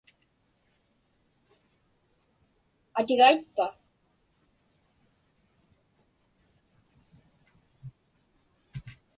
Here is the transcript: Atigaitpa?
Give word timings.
Atigaitpa? 2.99 3.65